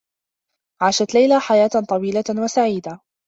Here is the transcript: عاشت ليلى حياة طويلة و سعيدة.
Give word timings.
عاشت 0.81 1.13
ليلى 1.13 1.39
حياة 1.39 1.69
طويلة 1.89 2.23
و 2.43 2.47
سعيدة. 2.47 2.99